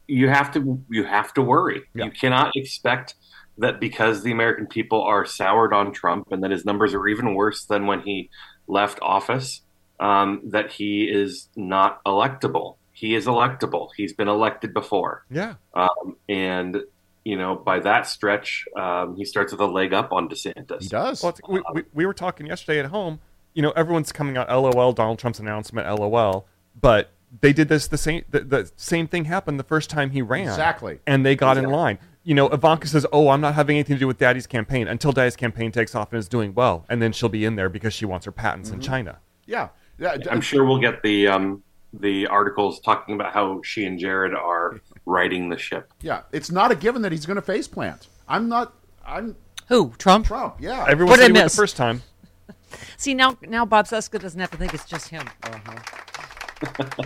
you 0.08 0.30
have 0.30 0.50
to 0.54 0.82
you 0.88 1.04
have 1.04 1.34
to 1.34 1.42
worry. 1.42 1.82
Yeah. 1.94 2.06
You 2.06 2.10
cannot 2.10 2.52
expect 2.56 3.16
that 3.58 3.80
because 3.80 4.22
the 4.22 4.32
American 4.32 4.66
people 4.66 5.02
are 5.02 5.26
soured 5.26 5.74
on 5.74 5.92
Trump 5.92 6.28
and 6.32 6.42
that 6.42 6.50
his 6.50 6.64
numbers 6.64 6.94
are 6.94 7.06
even 7.06 7.34
worse 7.34 7.66
than 7.66 7.86
when 7.86 8.00
he 8.00 8.30
left 8.66 8.98
office, 9.02 9.60
um, 10.00 10.40
that 10.46 10.70
he 10.72 11.04
is 11.04 11.50
not 11.56 12.02
electable. 12.04 12.76
He 12.94 13.14
is 13.14 13.26
electable. 13.26 13.88
He's 13.96 14.12
been 14.14 14.28
elected 14.28 14.72
before, 14.72 15.24
Yeah. 15.30 15.54
um, 15.74 16.16
and 16.28 16.82
you 17.24 17.36
know, 17.36 17.54
by 17.56 17.80
that 17.80 18.06
stretch, 18.06 18.66
um, 18.76 19.16
he 19.16 19.24
starts 19.24 19.50
with 19.52 19.60
a 19.60 19.66
leg 19.66 19.92
up 19.94 20.12
on 20.12 20.28
DeSantis. 20.28 20.82
He 20.82 20.88
does. 20.88 21.22
Well, 21.22 21.30
it's- 21.30 21.40
we, 21.48 21.62
we, 21.74 21.82
we 21.94 22.06
were 22.06 22.12
talking 22.14 22.46
yesterday 22.46 22.78
at 22.80 22.86
home. 22.86 23.18
You 23.54 23.62
know, 23.62 23.70
everyone's 23.70 24.12
coming 24.12 24.36
out 24.36 24.48
LOL 24.50 24.92
Donald 24.92 25.18
Trump's 25.18 25.38
announcement 25.40 25.86
LOL, 25.88 26.46
but 26.80 27.10
they 27.40 27.52
did 27.52 27.68
this 27.68 27.86
the 27.88 27.96
same 27.98 28.24
the, 28.30 28.40
the 28.40 28.70
same 28.76 29.06
thing 29.08 29.24
happened 29.24 29.58
the 29.58 29.64
first 29.64 29.88
time 29.90 30.10
he 30.10 30.22
ran. 30.22 30.42
Exactly. 30.48 30.98
And 31.06 31.24
they 31.26 31.34
got 31.34 31.56
in 31.56 31.64
line. 31.70 31.98
You 32.24 32.34
know, 32.34 32.48
Ivanka 32.48 32.86
says, 32.88 33.06
"Oh, 33.12 33.28
I'm 33.30 33.40
not 33.40 33.54
having 33.54 33.76
anything 33.76 33.96
to 33.96 34.00
do 34.00 34.06
with 34.06 34.18
Daddy's 34.18 34.46
campaign 34.46 34.86
until 34.86 35.10
Daddy's 35.12 35.36
campaign 35.36 35.72
takes 35.72 35.94
off 35.94 36.12
and 36.12 36.18
is 36.18 36.28
doing 36.28 36.54
well, 36.54 36.84
and 36.88 37.00
then 37.02 37.12
she'll 37.12 37.28
be 37.28 37.44
in 37.44 37.56
there 37.56 37.68
because 37.68 37.92
she 37.94 38.04
wants 38.04 38.24
her 38.26 38.32
patents 38.32 38.68
Mm-hmm. 38.70 38.80
in 38.80 38.86
China." 38.86 39.18
Yeah. 39.46 39.68
yeah 39.98 40.16
d- 40.16 40.28
I'm 40.30 40.40
sure 40.40 40.64
we'll 40.64 40.78
get 40.80 41.02
the 41.02 41.28
um, 41.28 41.62
the 42.00 42.26
articles 42.26 42.80
talking 42.80 43.14
about 43.14 43.32
how 43.32 43.60
she 43.62 43.84
and 43.84 43.98
Jared 43.98 44.34
are 44.34 44.80
riding 45.06 45.48
the 45.48 45.58
ship. 45.58 45.92
yeah. 46.00 46.22
It's 46.32 46.50
not 46.50 46.70
a 46.70 46.74
given 46.74 47.02
that 47.02 47.12
he's 47.12 47.26
going 47.26 47.36
to 47.36 47.42
face 47.42 47.68
plant. 47.68 48.08
I'm 48.28 48.48
not. 48.48 48.74
I'm 49.06 49.36
Who? 49.68 49.92
Trump? 49.98 50.26
Trump. 50.26 50.56
Yeah. 50.60 50.84
Everyone 50.88 51.10
What 51.10 51.16
did 51.16 51.22
I 51.22 51.26
said 51.26 51.28
he 51.28 51.32
went 51.34 51.44
miss? 51.46 51.52
the 51.52 51.62
first 51.62 51.76
time. 51.76 52.02
See 52.96 53.14
now, 53.14 53.36
now 53.42 53.64
Bob 53.64 53.86
Cesca 53.86 54.18
doesn't 54.20 54.40
have 54.40 54.50
to 54.50 54.56
think 54.56 54.74
it's 54.74 54.84
just 54.86 55.08
him. 55.08 55.28
Uh-huh. 55.42 55.80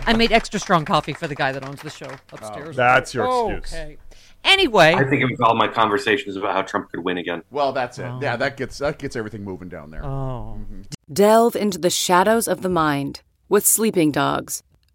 I 0.05 0.13
made 0.13 0.31
extra 0.31 0.59
strong 0.59 0.85
coffee 0.85 1.13
for 1.13 1.27
the 1.27 1.35
guy 1.35 1.51
that 1.51 1.67
owns 1.67 1.81
the 1.81 1.89
show 1.89 2.09
upstairs. 2.31 2.75
That's 2.75 3.13
your 3.13 3.53
excuse. 3.57 3.73
Okay. 3.73 3.97
Anyway, 4.45 4.93
I 4.93 5.03
think 5.09 5.21
it 5.21 5.25
was 5.29 5.39
all 5.41 5.53
my 5.55 5.67
conversations 5.67 6.37
about 6.37 6.53
how 6.53 6.61
Trump 6.61 6.89
could 6.91 7.03
win 7.03 7.17
again. 7.17 7.43
Well, 7.51 7.73
that's 7.73 7.99
it. 7.99 8.09
Yeah, 8.21 8.37
that 8.37 8.55
gets 8.55 8.77
that 8.77 8.97
gets 8.97 9.17
everything 9.17 9.43
moving 9.43 9.67
down 9.67 9.91
there. 9.91 10.05
oh, 10.05 10.57
Delve 11.11 11.57
into 11.57 11.77
the 11.77 11.89
shadows 11.89 12.47
of 12.47 12.61
the 12.61 12.69
mind 12.69 13.21
with 13.49 13.65
Sleeping 13.65 14.11
Dogs, 14.11 14.63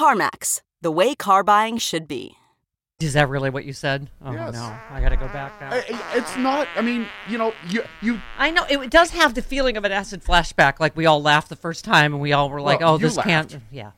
CarMax, 0.00 0.62
the 0.80 0.90
way 0.90 1.14
car 1.14 1.44
buying 1.44 1.76
should 1.76 2.08
be. 2.08 2.34
is 3.00 3.12
that 3.14 3.28
really 3.28 3.50
what 3.50 3.64
you 3.66 3.72
said? 3.74 4.08
Oh 4.24 4.32
Yes. 4.32 4.54
no, 4.54 4.74
I 4.90 5.00
got 5.02 5.10
to 5.10 5.16
go 5.16 5.28
back 5.28 5.58
now. 5.60 5.70
I- 5.72 5.84
I- 5.90 6.16
It's 6.18 6.36
not. 6.38 6.66
I 6.76 6.80
mean, 6.80 7.06
you 7.28 7.36
know, 7.38 7.52
you 7.68 7.82
you 8.00 8.18
I 8.38 8.50
know 8.50 8.64
it 8.68 8.90
does 8.90 9.10
have 9.10 9.34
the 9.34 9.42
feeling 9.42 9.76
of 9.76 9.84
an 9.84 9.92
acid 9.92 10.22
flashback, 10.24 10.80
like 10.80 10.96
we 10.96 11.04
all 11.06 11.20
laughed 11.20 11.48
the 11.50 11.56
first 11.56 11.84
time 11.84 12.12
and 12.14 12.20
we 12.22 12.32
all 12.32 12.48
were 12.50 12.62
like, 12.62 12.80
Well, 12.80 12.94
"Oh, 12.94 12.98
you 12.98 13.08
this 13.08 13.16
can't." 13.16 13.52
laughed. 13.52 13.64
Yeah, 13.70 13.90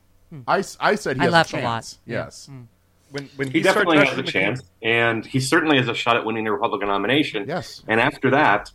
I 0.48 0.60
said 0.62 1.16
he 1.16 1.20
I 1.22 1.24
has 1.24 1.32
laughed 1.32 1.52
a 1.52 1.58
a 1.58 1.60
chance. 1.60 1.98
lot. 2.06 2.12
Yeah. 2.12 2.24
Yes. 2.24 2.48
Mm. 2.50 2.66
When 3.10 3.28
when 3.36 3.50
He, 3.50 3.62
started 3.62 3.78
definitely 3.84 4.06
has 4.08 4.18
a 4.18 4.22
the 4.22 4.28
chance, 4.36 4.62
and 4.82 5.24
he 5.26 5.38
certainly 5.40 5.78
has 5.78 5.88
a 5.88 5.94
shot 5.94 6.16
at 6.16 6.24
winning 6.24 6.44
the 6.44 6.52
Republican 6.52 6.88
nomination. 6.88 7.44
Yes. 7.46 7.82
And 7.86 8.00
after 8.00 8.30
that, 8.30 8.70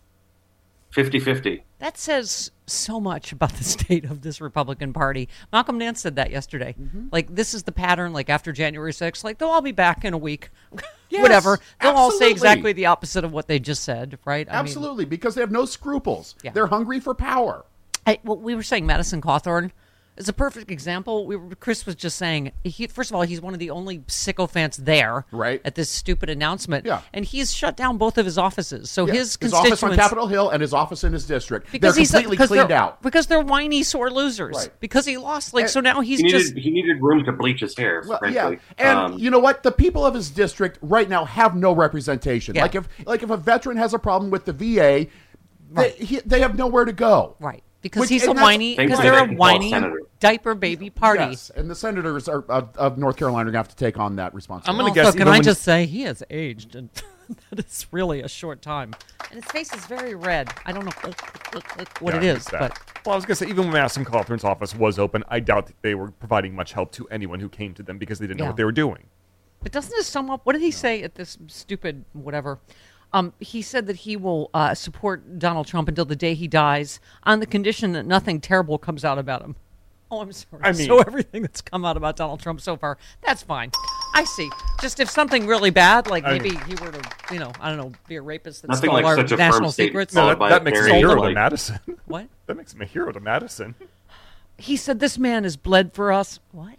50-50. 0.96 1.64
That 1.80 1.98
says 1.98 2.52
so 2.66 3.00
much 3.00 3.32
about 3.32 3.54
the 3.54 3.64
state 3.66 4.06
of 4.06 4.22
this 4.22 4.42
Republican 4.42 4.94
Party. 4.94 5.30
Malcolm 5.52 5.78
Nance 5.78 6.02
said 6.02 6.16
that 6.16 6.32
yesterday. 6.32 6.76
Mm-hmm. 6.80 7.08
Like 7.12 7.34
this 7.34 7.54
is 7.54 7.64
the 7.64 7.72
pattern. 7.72 8.14
Like 8.14 8.30
after 8.30 8.52
January 8.52 8.92
6th, 8.92 9.24
like 9.24 9.38
they'll 9.38 9.50
all 9.50 9.62
be 9.62 9.72
back 9.72 10.04
in 10.06 10.14
a 10.14 10.18
week, 10.18 10.50
Yes, 11.10 11.22
whatever. 11.22 11.60
They'll 11.82 11.94
all 11.94 12.12
say 12.12 12.30
exactly 12.30 12.74
the 12.74 12.88
opposite 12.88 13.24
of 13.24 13.32
what 13.32 13.48
they 13.48 13.60
just 13.60 13.84
said, 13.84 14.20
right? 14.26 14.48
I 14.50 14.54
mean, 14.54 14.60
Absolutely, 14.60 15.06
because 15.06 15.36
they 15.36 15.42
have 15.42 15.52
no 15.52 15.66
scruples. 15.66 16.36
Yeah. 16.44 16.52
They're 16.52 16.68
hungry 16.68 17.00
for 17.00 17.14
power. 17.14 17.66
I, 18.06 18.20
well, 18.24 18.38
we 18.38 18.56
were 18.56 18.64
saying 18.64 18.86
Madison 18.86 19.22
Cawthorn 19.22 19.72
is 20.18 20.28
a 20.30 20.34
perfect 20.34 20.72
example. 20.72 21.26
We 21.28 21.36
were, 21.36 21.56
Chris 21.56 21.86
was 21.86 21.96
just 21.96 22.18
saying, 22.18 22.52
he, 22.64 22.88
first 22.88 23.12
of 23.12 23.16
all, 23.16 23.22
he's 23.22 23.40
one 23.42 23.54
of 23.54 23.60
the 23.60 23.70
only 23.70 24.04
sycophants 24.08 24.78
there 24.78 25.26
Right. 25.32 25.62
at 25.64 25.76
this 25.76 25.90
stupid 25.90 26.30
announcement. 26.30 26.86
Yeah. 26.86 27.02
And 27.14 27.24
he's 27.24 27.54
shut 27.54 27.78
down 27.78 27.98
both 27.98 28.18
of 28.18 28.26
his 28.26 28.38
offices. 28.38 28.90
So 28.90 29.06
Yeah. 29.08 29.14
his 29.14 29.38
office 29.54 29.84
on 29.84 29.96
Capitol 29.96 30.28
Hill 30.28 30.50
and 30.50 30.62
his 30.62 30.74
office 30.74 31.04
in 31.04 31.14
his 31.14 31.26
district. 31.26 31.72
because 31.72 31.96
they're 31.96 32.02
he's 32.02 32.12
completely 32.12 32.36
because 32.38 32.48
cleaned 32.50 32.70
they're, 32.70 32.78
out. 32.78 33.02
Because 33.02 33.28
they're 33.28 33.42
whiny, 33.42 33.84
sore 33.84 34.10
losers. 34.10 34.56
Right. 34.56 34.70
Because 34.80 35.06
he 35.06 35.18
lost. 35.18 35.54
Like, 35.54 35.64
And- 35.64 35.72
so 35.72 35.80
now 35.80 36.02
he's 36.02 36.20
He 36.20 36.26
needed, 36.26 36.40
just. 36.40 36.56
he 36.58 36.72
needed 36.72 37.02
room 37.02 37.24
to 37.26 37.32
bleach 37.32 37.62
his 37.62 37.76
hair, 37.78 38.04
Well, 38.08 38.20
frankly. 38.20 38.36
yeah, 38.36 38.56
and 38.78 39.00
Um, 39.14 39.20
you 39.20 39.30
know 39.30 39.40
what? 39.40 39.64
The 39.64 39.72
people 39.72 40.06
of 40.06 40.14
his 40.14 40.30
district 40.30 40.80
right 40.82 41.08
now 41.08 41.26
have 41.26 41.56
no 41.56 41.74
representation. 41.74 42.56
Yeah. 42.56 42.64
Like 42.64 42.76
if 42.76 42.88
like 43.06 43.24
if 43.24 43.30
a 43.30 43.38
veteran 43.38 43.78
has 43.78 43.94
a 43.94 44.00
problem 44.00 44.32
with 44.32 44.46
the 44.46 44.54
VA, 44.54 45.08
they, 45.72 45.92
he, 45.92 46.20
they 46.26 46.40
have 46.42 46.58
nowhere 46.58 46.86
to 46.86 46.94
go. 46.94 47.36
Right. 47.40 47.64
Because 47.82 48.02
Which- 48.02 48.10
he's 48.10 48.26
a 48.26 48.34
whiny. 48.34 48.76
Because 48.76 49.00
they're 49.00 49.24
a 49.24 49.34
whiny 49.34 49.74
diaper 50.20 50.56
baby 50.56 50.90
party. 50.90 51.24
Yes, 51.24 51.52
and 51.56 51.70
the 51.70 51.76
senators 51.76 52.28
are, 52.28 52.42
of, 52.50 52.76
of 52.76 52.98
North 52.98 53.18
Carolina 53.18 53.50
are 53.50 53.52
going 53.52 53.54
to 53.54 53.60
have 53.60 53.68
to 53.70 53.76
take 53.76 54.00
on 54.00 54.16
that 54.16 54.34
responsibility. 54.34 54.80
I'm 54.80 54.94
gonna 54.94 54.96
guess 54.96 55.16
can 55.16 55.28
I 55.28 55.40
just 55.40 55.62
say 55.62 55.86
he 55.86 56.02
has 56.02 56.24
aged, 56.30 56.76
and 56.76 56.90
that 57.50 57.60
is 57.66 57.86
really 57.92 58.22
a 58.22 58.28
short 58.28 58.62
time. 58.62 58.96
And 59.30 59.44
his 59.44 59.52
face 59.52 59.74
is 59.74 59.86
very 59.86 60.16
red. 60.16 60.50
I 60.66 60.72
don't 60.72 60.86
know 60.86 61.12
what 62.00 62.14
Yeah, 62.14 62.22
it 62.22 62.24
I 62.24 62.36
is, 62.38 62.48
but 62.50 62.80
well, 63.06 63.14
I 63.14 63.16
was 63.16 63.26
gonna 63.26 63.36
say 63.36 63.48
even 63.48 63.66
when 63.66 63.74
Madison 63.74 64.06
Cawthorn's 64.06 64.44
office 64.44 64.74
was 64.74 64.98
open, 64.98 65.24
I 65.28 65.40
doubt 65.40 65.68
that 65.68 65.82
they 65.82 65.96
were 65.96 66.12
providing 66.12 66.56
much 66.56 66.74
help 66.74 66.92
to 66.94 67.08
anyone 67.10 67.40
who 67.40 67.50
came 67.50 67.74
to 67.76 67.84
them 67.84 67.98
because 67.98 68.20
they 68.20 68.28
didn't 68.28 68.40
know 68.40 68.46
what 68.48 68.58
they 68.58 68.64
were 68.64 68.72
doing. 68.72 69.06
But 69.62 69.72
doesn't 69.72 69.92
this 69.92 70.08
sum 70.08 70.30
up? 70.30 70.46
What 70.46 70.54
did 70.54 70.62
he 70.62 70.72
say 70.72 71.04
at 71.04 71.16
this 71.16 71.38
stupid 71.48 72.06
whatever? 72.14 72.60
Um, 73.14 73.34
he 73.40 73.62
said 73.62 73.88
that 73.88 73.98
he 73.98 74.18
will 74.18 74.50
uh, 74.54 74.74
support 74.74 75.40
Donald 75.40 75.66
Trump 75.68 75.88
until 75.88 76.06
the 76.06 76.16
day 76.16 76.34
he 76.34 76.48
dies, 76.48 77.00
on 77.24 77.40
the 77.40 77.46
condition 77.46 77.94
that 77.94 78.06
nothing 78.06 78.42
terrible 78.42 78.78
comes 78.78 79.06
out 79.06 79.18
about 79.18 79.42
him. 79.42 79.56
Oh, 80.10 80.22
I'm 80.22 80.32
sorry. 80.32 80.62
I 80.64 80.72
mean- 80.72 80.88
so 80.88 81.02
everything 81.02 81.42
that's 81.42 81.60
come 81.60 81.84
out 81.84 81.98
about 81.98 82.16
Donald 82.16 82.40
Trump 82.40 82.62
so 82.62 82.78
far, 82.78 82.98
that's 83.26 83.44
fine. 83.44 83.72
I 84.16 84.24
see. 84.24 84.50
Just 84.82 85.02
if 85.02 85.10
something 85.10 85.46
really 85.46 85.70
bad, 85.70 86.08
like 86.08 86.24
I 86.24 86.32
maybe 86.38 86.52
mean- 86.52 86.62
he 86.62 86.76
were 86.76 86.94
to, 86.94 87.02
you 87.34 87.40
know, 87.40 87.52
I 87.60 87.68
don't 87.68 87.78
know, 87.78 87.92
be 88.08 88.16
a 88.16 88.22
rapist 88.22 88.62
that 88.62 88.70
Nothing 88.70 88.84
stole 88.88 88.94
like 88.94 89.06
our 89.06 89.16
such 89.18 89.34
a 89.34 89.36
national 89.36 89.70
statement 89.74 90.10
secrets. 90.10 90.14
No, 90.14 90.28
that, 90.28 90.40
that 90.40 90.64
makes 90.64 90.78
him 90.80 90.86
a 90.86 90.88
very 90.88 91.00
hero 91.00 91.16
to 91.16 91.22
like- 91.24 91.34
Madison. 91.36 91.80
What? 92.06 92.28
that 92.46 92.56
makes 92.56 92.74
him 92.74 92.82
a 92.82 92.86
hero 92.86 93.12
to 93.12 93.20
Madison. 93.20 93.76
He 94.58 94.78
said 94.78 95.02
this 95.02 95.18
man 95.18 95.44
has 95.44 95.58
bled 95.58 95.92
for 95.94 96.14
us. 96.14 96.40
What? 96.54 96.76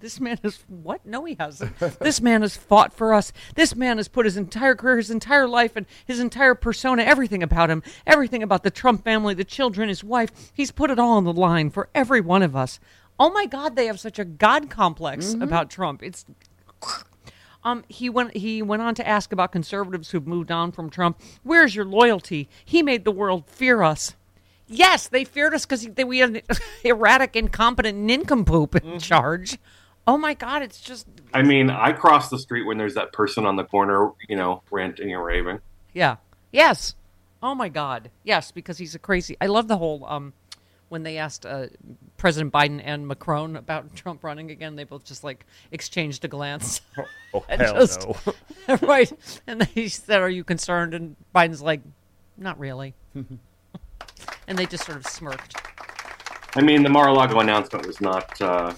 This 0.00 0.18
man 0.18 0.38
has 0.42 0.64
what? 0.66 1.04
No, 1.04 1.24
he 1.26 1.36
hasn't. 1.38 1.78
this 2.00 2.22
man 2.22 2.40
has 2.40 2.56
fought 2.56 2.92
for 2.94 3.12
us. 3.12 3.32
This 3.54 3.76
man 3.76 3.98
has 3.98 4.08
put 4.08 4.24
his 4.24 4.36
entire 4.36 4.74
career, 4.74 4.96
his 4.96 5.10
entire 5.10 5.46
life, 5.46 5.76
and 5.76 5.84
his 6.06 6.20
entire 6.20 6.54
persona, 6.54 7.02
everything 7.02 7.42
about 7.42 7.68
him, 7.70 7.82
everything 8.06 8.42
about 8.42 8.62
the 8.62 8.70
Trump 8.70 9.04
family, 9.04 9.34
the 9.34 9.44
children, 9.44 9.90
his 9.90 10.02
wife. 10.02 10.30
He's 10.54 10.70
put 10.70 10.90
it 10.90 10.98
all 10.98 11.18
on 11.18 11.24
the 11.24 11.32
line 11.34 11.68
for 11.68 11.90
every 11.94 12.22
one 12.22 12.42
of 12.42 12.56
us. 12.56 12.80
Oh 13.18 13.30
my 13.30 13.44
God, 13.44 13.76
they 13.76 13.86
have 13.86 14.00
such 14.00 14.18
a 14.18 14.24
God 14.24 14.70
complex 14.70 15.34
about 15.34 15.68
Trump. 15.68 16.02
It's 16.02 16.24
um, 17.62 17.84
he 17.88 18.08
went. 18.08 18.34
He 18.34 18.62
went 18.62 18.80
on 18.80 18.94
to 18.94 19.06
ask 19.06 19.32
about 19.32 19.52
conservatives 19.52 20.10
who've 20.10 20.26
moved 20.26 20.50
on 20.50 20.72
from 20.72 20.88
Trump. 20.88 21.20
Where's 21.42 21.74
your 21.74 21.84
loyalty? 21.84 22.48
He 22.64 22.82
made 22.82 23.04
the 23.04 23.12
world 23.12 23.44
fear 23.46 23.82
us. 23.82 24.16
Yes, 24.66 25.08
they 25.08 25.24
feared 25.24 25.52
us 25.52 25.66
because 25.66 25.86
we 26.06 26.20
had 26.20 26.36
an 26.36 26.42
erratic, 26.84 27.36
incompetent 27.36 27.98
nincompoop 27.98 28.76
in 28.76 28.98
charge. 29.00 29.58
Oh 30.06 30.16
my 30.18 30.34
God, 30.34 30.62
it's 30.62 30.80
just 30.80 31.06
I 31.32 31.42
mean, 31.42 31.70
I 31.70 31.92
cross 31.92 32.30
the 32.30 32.38
street 32.38 32.64
when 32.64 32.78
there's 32.78 32.94
that 32.94 33.12
person 33.12 33.46
on 33.46 33.56
the 33.56 33.64
corner, 33.64 34.10
you 34.28 34.36
know, 34.36 34.62
ranting 34.70 35.14
and 35.14 35.22
raving. 35.22 35.60
yeah, 35.92 36.16
yes. 36.52 36.94
Oh 37.42 37.54
my 37.54 37.68
God, 37.68 38.10
yes, 38.24 38.50
because 38.50 38.76
he's 38.78 38.94
a 38.94 38.98
crazy. 38.98 39.36
I 39.40 39.46
love 39.46 39.66
the 39.68 39.78
whole 39.78 40.04
um, 40.06 40.32
when 40.88 41.04
they 41.04 41.16
asked 41.18 41.46
uh, 41.46 41.66
President 42.18 42.52
Biden 42.52 42.80
and 42.84 43.06
Macron 43.08 43.56
about 43.56 43.94
Trump 43.94 44.24
running 44.24 44.50
again, 44.50 44.76
they 44.76 44.84
both 44.84 45.04
just 45.04 45.22
like 45.24 45.46
exchanged 45.70 46.24
a 46.24 46.28
glance. 46.28 46.80
Oh 47.32 47.44
And 47.48 47.60
hell 47.62 47.74
just- 47.74 48.04
no! 48.08 48.76
right, 48.82 49.12
and 49.46 49.60
they 49.60 49.86
said, 49.86 50.20
"Are 50.20 50.28
you 50.28 50.42
concerned?" 50.42 50.94
And 50.94 51.14
Biden's 51.32 51.62
like, 51.62 51.80
"Not 52.36 52.58
really." 52.58 52.94
and 53.14 54.58
they 54.58 54.66
just 54.66 54.84
sort 54.84 54.98
of 54.98 55.06
smirked. 55.06 55.54
I 56.56 56.60
mean, 56.60 56.82
the 56.82 56.88
Mar-a-Lago 56.88 57.38
announcement 57.38 57.86
was 57.86 58.00
not. 58.00 58.42
Uh, 58.42 58.74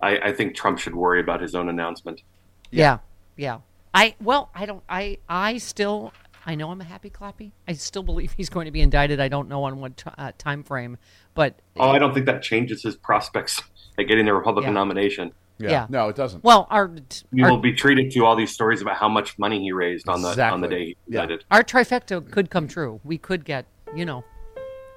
I, 0.00 0.18
I 0.18 0.32
think 0.32 0.54
Trump 0.54 0.78
should 0.78 0.94
worry 0.94 1.20
about 1.20 1.40
his 1.40 1.54
own 1.54 1.68
announcement. 1.68 2.22
Yeah, 2.70 2.98
yeah. 3.36 3.58
I 3.94 4.14
well, 4.20 4.50
I 4.54 4.66
don't. 4.66 4.82
I 4.88 5.18
I 5.28 5.58
still. 5.58 6.12
I 6.46 6.54
know 6.54 6.70
I'm 6.70 6.80
a 6.80 6.84
happy 6.84 7.10
clappy. 7.10 7.52
I 7.66 7.72
still 7.74 8.02
believe 8.02 8.32
he's 8.32 8.48
going 8.48 8.64
to 8.66 8.70
be 8.70 8.80
indicted. 8.80 9.20
I 9.20 9.28
don't 9.28 9.48
know 9.48 9.64
on 9.64 9.80
what 9.80 9.96
t- 9.98 10.10
uh, 10.16 10.32
time 10.38 10.62
frame, 10.62 10.96
but 11.34 11.60
Oh, 11.76 11.90
I 11.90 11.98
don't 11.98 12.14
think 12.14 12.24
that 12.26 12.42
changes 12.42 12.82
his 12.82 12.96
prospects 12.96 13.60
at 13.98 14.04
getting 14.04 14.24
the 14.24 14.32
Republican 14.32 14.70
Yeah. 14.72 14.80
nomination. 14.80 15.32
Yeah. 15.58 15.70
Yeah. 15.70 15.86
No, 15.90 16.08
it 16.08 16.16
doesn't. 16.16 16.44
well, 16.44 16.66
our 16.70 16.90
We 17.32 17.42
will 17.42 17.58
be 17.58 17.72
treated 17.74 18.12
to 18.12 18.24
all 18.24 18.36
these 18.36 18.52
stories 18.52 18.80
about 18.80 18.96
how 18.96 19.08
much 19.08 19.38
money 19.38 19.60
he 19.60 19.72
raised 19.72 20.08
on 20.08 20.22
the 20.22 20.40
on 20.42 20.60
the 20.60 20.68
day 20.68 20.84
he 20.86 20.96
Yeah. 21.08 21.22
indicted. 21.22 21.44
our 21.50 21.62
trifecta 21.62 22.30
could 22.30 22.48
come 22.48 22.68
true. 22.68 23.00
We 23.04 23.18
could 23.18 23.44
get 23.44 23.66
you 23.94 24.04
know 24.06 24.24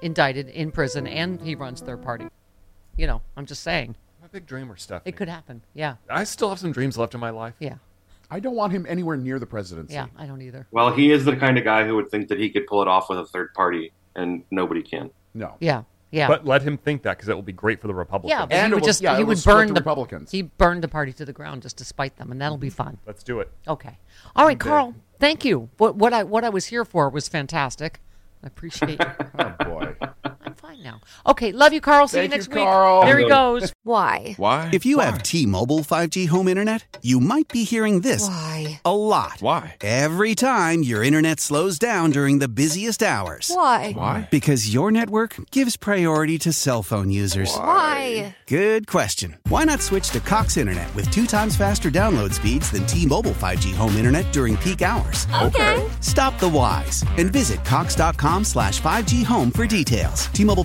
indicted 0.00 0.48
in 0.48 0.70
prison, 0.70 1.06
and 1.06 1.40
he 1.42 1.54
runs 1.54 1.80
third 1.80 2.02
party. 2.02 2.26
You 2.96 3.06
know, 3.06 3.22
I'm 3.36 3.46
just 3.46 3.62
saying 3.62 3.88
I'm 3.88 3.94
a 3.94 4.01
big 4.32 4.46
dreamer, 4.46 4.76
Stephanie. 4.76 5.10
it 5.10 5.16
could 5.16 5.28
happen. 5.28 5.62
Yeah, 5.74 5.96
I 6.10 6.24
still 6.24 6.48
have 6.48 6.58
some 6.58 6.72
dreams 6.72 6.96
left 6.98 7.14
in 7.14 7.20
my 7.20 7.30
life. 7.30 7.54
yeah, 7.60 7.74
I 8.30 8.40
don't 8.40 8.54
want 8.56 8.72
him 8.72 8.86
anywhere 8.88 9.16
near 9.16 9.38
the 9.38 9.46
presidency. 9.46 9.94
yeah. 9.94 10.06
I 10.16 10.26
don't 10.26 10.42
either. 10.42 10.66
Well, 10.70 10.92
he 10.94 11.12
is 11.12 11.24
the 11.24 11.36
kind 11.36 11.58
of 11.58 11.64
guy 11.64 11.86
who 11.86 11.96
would 11.96 12.10
think 12.10 12.28
that 12.28 12.38
he 12.38 12.50
could 12.50 12.66
pull 12.66 12.82
it 12.82 12.88
off 12.88 13.08
with 13.10 13.18
a 13.18 13.26
third 13.26 13.52
party, 13.54 13.92
and 14.16 14.42
nobody 14.50 14.82
can. 14.82 15.10
No. 15.34 15.54
Yeah, 15.60 15.82
yeah. 16.10 16.28
But 16.28 16.44
let 16.46 16.62
him 16.62 16.76
think 16.78 17.02
that 17.02 17.16
because 17.16 17.28
it 17.28 17.34
will 17.34 17.42
be 17.42 17.52
great 17.52 17.80
for 17.80 17.86
the 17.88 17.94
Republicans. 17.94 18.30
yeah, 18.38 18.46
but 18.46 18.52
And 18.54 18.66
he 18.66 18.72
it 18.72 18.74
would 18.74 18.80
will- 18.82 18.86
just 18.86 19.00
yeah, 19.02 19.16
he 19.18 19.24
would 19.24 19.42
burn 19.44 19.68
the 19.68 19.74
the 19.74 19.80
Republicans. 19.80 20.30
He 20.30 20.42
burned 20.42 20.82
the 20.82 20.88
party 20.88 21.12
to 21.14 21.24
the 21.24 21.32
ground 21.32 21.62
just 21.62 21.78
to 21.78 21.84
spite 21.84 22.16
them, 22.16 22.32
and 22.32 22.40
that'll 22.40 22.58
be 22.58 22.70
fun. 22.70 22.98
Let's 23.06 23.22
do 23.22 23.40
it. 23.40 23.50
Okay. 23.68 23.98
All 24.36 24.46
right, 24.46 24.58
Karl. 24.58 24.94
Thank 25.20 25.44
you. 25.44 25.68
What 25.78 25.96
what 25.96 26.12
I 26.12 26.22
what 26.24 26.42
I 26.44 26.48
was 26.48 26.66
here 26.66 26.84
for 26.84 27.08
was 27.08 27.28
fantastic. 27.28 28.00
I 28.42 28.48
appreciate. 28.48 29.00
Oh 29.38 29.44
boy. 29.44 29.46
I'm 29.48 29.56
fine 29.58 29.71
now. 30.92 31.30
Okay, 31.30 31.52
love 31.52 31.72
you, 31.72 31.80
Karl. 31.80 32.08
See 32.08 32.18
Thank 32.18 32.30
you 32.30 32.34
you, 32.34 32.38
next 32.38 32.48
week. 32.48 32.64
Karl. 32.64 33.04
There 33.04 33.18
he 33.18 33.28
goes. 33.28 33.72
Why? 33.82 34.34
Why? 34.36 34.70
If 34.72 34.86
you 34.86 35.00
have 35.00 35.22
T-Mobile 35.22 35.80
5G 35.80 36.28
home 36.28 36.46
internet, 36.48 36.98
you 37.02 37.18
might 37.20 37.48
be 37.48 37.64
hearing 37.64 38.00
this 38.00 38.28
Why? 38.28 38.80
a 38.84 38.94
lot. 38.94 39.38
Why? 39.40 39.76
Every 39.80 40.34
time 40.34 40.82
your 40.82 41.02
internet 41.02 41.40
slows 41.40 41.78
down 41.78 42.10
during 42.10 42.38
the 42.38 42.48
busiest 42.48 43.02
hours. 43.02 43.50
Why? 43.52 43.92
Why? 43.92 44.28
Because 44.30 44.72
your 44.72 44.90
network 44.92 45.34
gives 45.50 45.76
priority 45.76 46.38
to 46.38 46.52
cell 46.52 46.82
phone 46.82 47.10
users. 47.10 47.52
Why? 47.56 48.36
Good 48.46 48.86
question. 48.86 49.38
Why 49.48 49.64
not 49.64 49.80
switch 49.80 50.10
to 50.10 50.20
Cox 50.20 50.56
Internet 50.56 50.94
with 50.94 51.10
two 51.10 51.26
times 51.26 51.56
faster 51.56 51.90
download 51.90 52.32
speeds 52.34 52.70
than 52.70 52.86
T-Mobile 52.86 53.32
5G 53.32 53.74
home 53.74 53.96
internet 53.96 54.32
during 54.32 54.56
peak 54.58 54.82
hours? 54.82 55.26
Okay. 55.42 55.88
Stop 56.00 56.38
the 56.38 56.48
whys 56.48 57.04
and 57.18 57.32
visit 57.32 57.64
cox.com 57.64 58.44
slash 58.44 58.80
5G 58.80 59.24
home 59.24 59.50
for 59.50 59.66
details. 59.66 60.26
T-Mobile 60.26 60.64